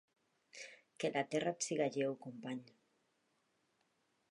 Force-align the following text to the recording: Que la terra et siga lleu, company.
Que 1.03 1.11
la 1.17 1.23
terra 1.35 1.53
et 1.57 1.67
siga 1.67 1.89
lleu, 1.97 2.17
company. 2.25 2.65